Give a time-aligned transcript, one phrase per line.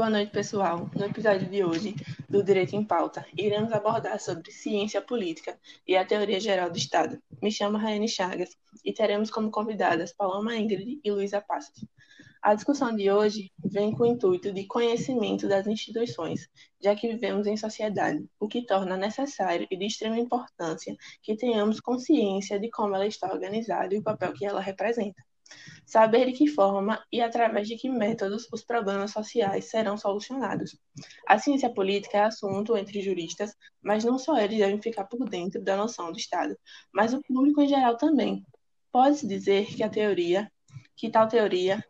[0.00, 0.90] Boa noite, pessoal.
[0.96, 1.94] No episódio de hoje
[2.26, 7.22] do Direito em Pauta, iremos abordar sobre ciência política e a teoria geral do Estado.
[7.42, 11.84] Me chamo Raiane Chagas e teremos como convidadas Paloma Ingrid e Luísa Passos.
[12.40, 16.48] A discussão de hoje vem com o intuito de conhecimento das instituições,
[16.82, 21.78] já que vivemos em sociedade, o que torna necessário e de extrema importância que tenhamos
[21.78, 25.22] consciência de como ela está organizada e o papel que ela representa.
[25.84, 30.78] Saber de que forma e através de que métodos os problemas sociais serão solucionados.
[31.26, 35.62] A ciência política é assunto entre juristas, mas não só eles devem ficar por dentro
[35.62, 36.56] da noção do Estado,
[36.92, 38.44] mas o público em geral também.
[38.92, 40.50] Pode-se dizer que a teoria,
[40.96, 41.84] que tal teoria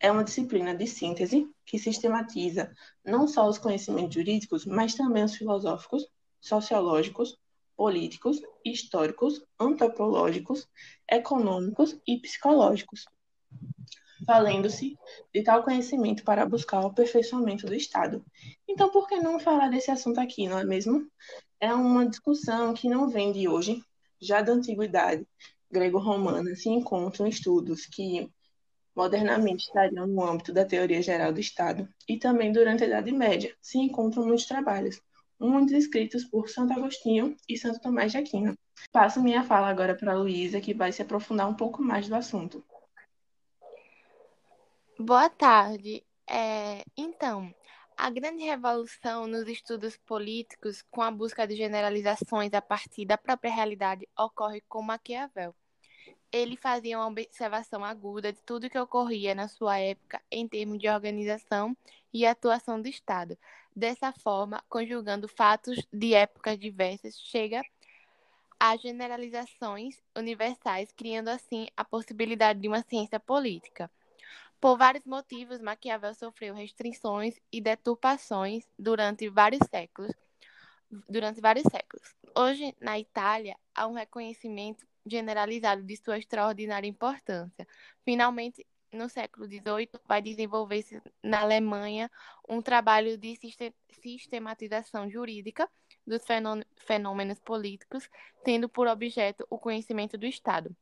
[0.00, 2.72] é uma disciplina de síntese que sistematiza
[3.04, 6.06] não só os conhecimentos jurídicos, mas também os filosóficos,
[6.40, 7.38] sociológicos,
[7.76, 10.68] políticos, históricos, antropológicos,
[11.10, 13.04] econômicos e psicológicos,
[14.26, 14.96] valendo-se
[15.32, 18.24] de tal conhecimento para buscar o aperfeiçoamento do Estado.
[18.68, 21.06] Então, por que não falar desse assunto aqui, não é mesmo?
[21.60, 23.82] É uma discussão que não vem de hoje,
[24.20, 25.26] já da antiguidade
[25.70, 28.30] grego-romana se encontram estudos que
[28.94, 33.54] modernamente estariam no âmbito da teoria geral do Estado, e também durante a Idade Média
[33.60, 35.00] se encontram muitos trabalhos,
[35.38, 38.56] muitos escritos por Santo Agostinho e Santo Tomás de Aquino.
[38.92, 42.14] Passo minha fala agora para a Luísa, que vai se aprofundar um pouco mais do
[42.14, 42.64] assunto.
[44.98, 46.04] Boa tarde.
[46.28, 47.52] É, então,
[47.96, 53.52] a grande revolução nos estudos políticos, com a busca de generalizações a partir da própria
[53.52, 55.54] realidade, ocorre com Maquiavel.
[56.32, 60.88] Ele fazia uma observação aguda de tudo que ocorria na sua época em termos de
[60.88, 61.76] organização
[62.12, 63.38] e atuação do Estado.
[63.76, 67.62] Dessa forma, conjugando fatos de épocas diversas, chega
[68.58, 73.90] a generalizações universais, criando assim a possibilidade de uma ciência política.
[74.60, 80.12] Por vários motivos, Maquiavel sofreu restrições e deturpações durante vários séculos.
[81.08, 82.14] Durante vários séculos.
[82.36, 87.66] Hoje, na Itália, há um reconhecimento generalizado de sua extraordinária importância.
[88.04, 92.10] Finalmente, no século XVIII, vai desenvolver-se na Alemanha
[92.48, 93.36] um trabalho de
[93.90, 95.68] sistematização jurídica
[96.06, 96.22] dos
[96.76, 98.08] fenômenos políticos,
[98.44, 100.74] tendo por objeto o conhecimento do Estado.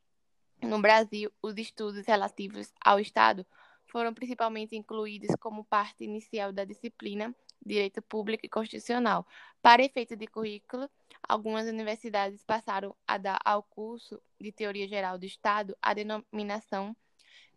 [0.61, 3.45] No Brasil, os estudos relativos ao Estado
[3.87, 7.35] foram principalmente incluídos como parte inicial da disciplina
[7.65, 9.27] Direito Público e Constitucional.
[9.61, 10.89] Para efeito de currículo,
[11.29, 16.97] algumas universidades passaram a dar ao curso de Teoria Geral do Estado a denominação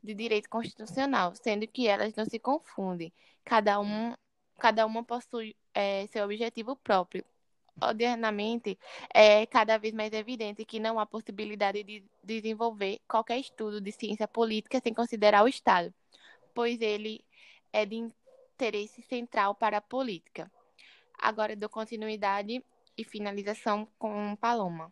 [0.06, 3.12] de Direito Constitucional, sendo que elas não se confundem.
[3.44, 4.14] Cada, um,
[4.60, 7.26] cada uma possui é, seu objetivo próprio.
[7.82, 8.80] Modernamente,
[9.14, 14.28] é cada vez mais evidente que não há possibilidade de desenvolver qualquer estudo de ciência
[14.28, 15.94] política sem considerar o Estado
[16.56, 17.24] pois ele
[17.72, 20.50] é de interesse central para a política.
[21.20, 22.64] Agora dou continuidade
[22.98, 24.92] e finalização com Paloma.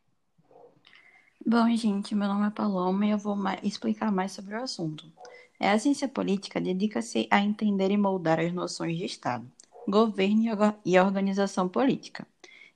[1.46, 5.12] Bom, gente, meu nome é Paloma e eu vou explicar mais sobre o assunto.
[5.60, 9.46] É, a ciência política dedica-se a entender e moldar as noções de Estado,
[9.86, 10.46] governo
[10.86, 12.26] e organização política.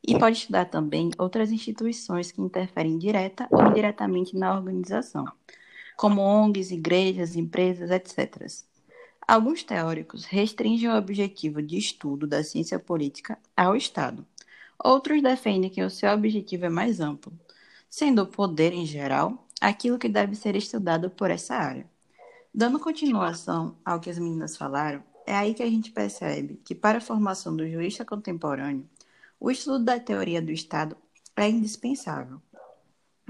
[0.05, 5.23] E pode estudar também outras instituições que interferem direta ou indiretamente na organização,
[5.95, 8.45] como ONGs, igrejas, empresas, etc.
[9.25, 14.27] Alguns teóricos restringem o objetivo de estudo da ciência política ao Estado.
[14.77, 17.31] Outros defendem que o seu objetivo é mais amplo,
[17.89, 21.89] sendo o poder, em geral, aquilo que deve ser estudado por essa área.
[22.53, 26.99] Dando continuação ao que as meninas falaram, é aí que a gente percebe que, para
[26.99, 28.87] a formação do jurista contemporâneo,
[29.39, 30.97] o estudo da teoria do Estado
[31.35, 32.41] é indispensável.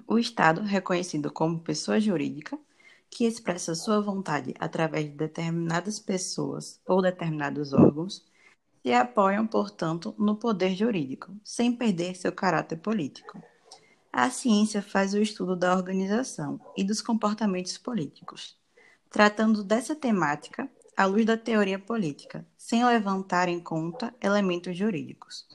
[0.08, 2.58] O Estado, reconhecido como pessoa jurídica,
[3.10, 8.26] que expressa sua vontade através de determinadas pessoas ou determinados órgãos,
[8.82, 13.42] se apoiam, portanto, no poder jurídico, sem perder seu caráter político.
[14.12, 18.58] A ciência faz o estudo da organização e dos comportamentos políticos,
[19.10, 25.46] tratando dessa temática à luz da teoria política, sem levantar em conta elementos jurídicos.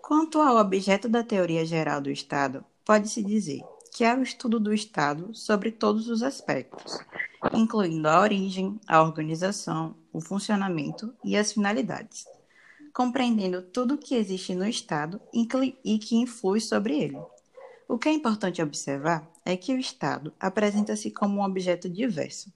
[0.00, 3.62] Quanto ao objeto da teoria geral do Estado, pode-se dizer
[3.92, 6.98] que é o estudo do Estado sobre todos os aspectos,
[7.52, 12.26] incluindo a origem, a organização, o funcionamento e as finalidades,
[12.92, 17.18] compreendendo tudo o que existe no Estado e que influi sobre ele.
[17.94, 22.52] O que é importante observar é que o Estado apresenta-se como um objeto diverso.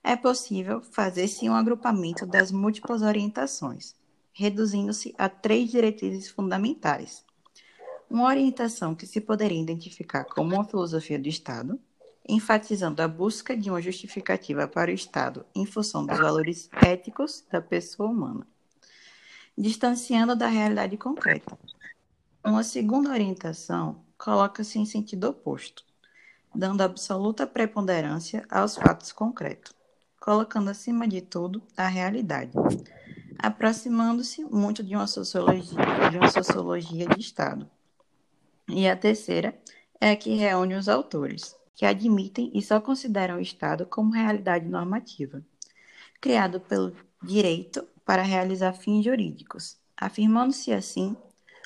[0.00, 3.96] É possível fazer-se um agrupamento das múltiplas orientações,
[4.32, 7.24] reduzindo-se a três diretrizes fundamentais,
[8.08, 11.76] uma orientação que se poderia identificar como uma filosofia do Estado,
[12.28, 17.60] enfatizando a busca de uma justificativa para o Estado em função dos valores éticos da
[17.60, 18.46] pessoa humana,
[19.58, 21.58] distanciando da realidade concreta.
[22.44, 25.82] Uma segunda orientação coloca-se em sentido oposto,
[26.54, 29.72] dando absoluta preponderância aos fatos concretos,
[30.20, 32.52] colocando acima de tudo a realidade,
[33.38, 35.78] aproximando-se muito de uma sociologia,
[36.10, 37.68] de uma sociologia de Estado.
[38.68, 39.58] E a terceira
[39.98, 44.68] é a que reúne os autores, que admitem e só consideram o Estado como realidade
[44.68, 45.42] normativa,
[46.20, 51.16] criado pelo direito para realizar fins jurídicos, afirmando-se assim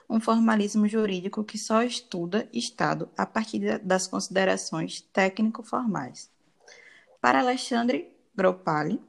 [0.09, 6.31] um formalismo jurídico que só estuda Estado a partir das considerações técnico-formais.
[7.21, 9.01] Para Alexandre Gropali,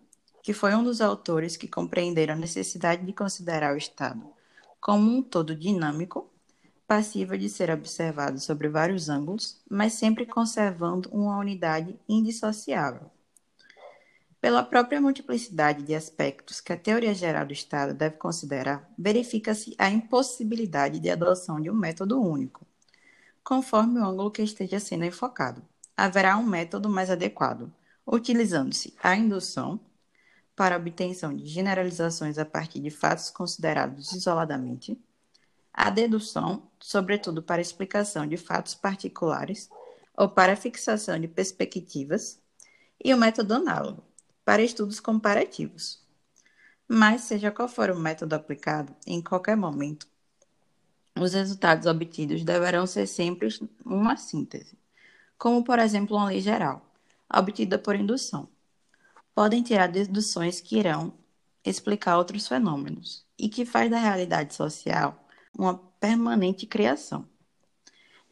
[0.41, 4.35] que foi um dos autores que compreenderam a necessidade de considerar o Estado
[4.79, 6.29] como um todo dinâmico,
[6.87, 13.09] passível de ser observado sobre vários ângulos, mas sempre conservando uma unidade indissociável.
[14.45, 19.89] Pela própria multiplicidade de aspectos que a teoria geral do Estado deve considerar, verifica-se a
[19.89, 22.63] impossibilidade de adoção de um método único,
[23.43, 25.63] conforme o ângulo que esteja sendo enfocado.
[25.97, 27.73] Haverá um método mais adequado,
[28.05, 29.79] utilizando-se a indução
[30.55, 34.95] para obtenção de generalizações a partir de fatos considerados isoladamente,
[35.73, 39.71] a dedução, sobretudo para explicação de fatos particulares
[40.15, 42.39] ou para fixação de perspectivas,
[43.03, 44.03] e o método análogo,
[44.45, 45.99] para estudos comparativos.
[46.87, 50.07] Mas, seja qual for o método aplicado, em qualquer momento,
[51.19, 53.49] os resultados obtidos deverão ser sempre
[53.83, 54.77] uma síntese,
[55.37, 56.85] como, por exemplo, uma lei geral,
[57.33, 58.47] obtida por indução.
[59.33, 61.13] Podem tirar deduções que irão
[61.63, 65.27] explicar outros fenômenos e que faz da realidade social
[65.57, 67.27] uma permanente criação.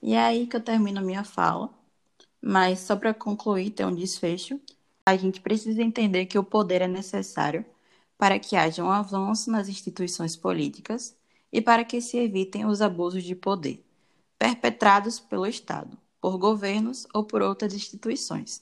[0.02, 1.74] E é aí que eu termino a minha fala,
[2.42, 4.60] mas só para concluir, ter um desfecho,
[5.06, 7.66] a gente precisa entender que o poder é necessário
[8.18, 11.16] para que haja um avanço nas instituições políticas
[11.52, 13.84] e para que se evitem os abusos de poder
[14.44, 18.62] perpetrados pelo Estado, por governos ou por outras instituições.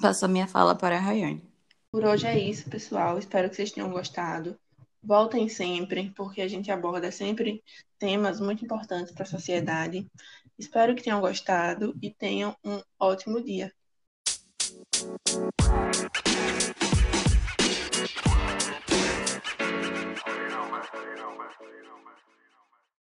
[0.00, 1.42] Passo a minha fala para a Rayane.
[1.90, 3.18] Por hoje é isso, pessoal.
[3.18, 4.56] Espero que vocês tenham gostado.
[5.02, 7.64] Voltem sempre, porque a gente aborda sempre
[7.98, 10.06] temas muito importantes para a sociedade.
[10.56, 13.72] Espero que tenham gostado e tenham um ótimo dia.
[15.32, 15.87] Bye.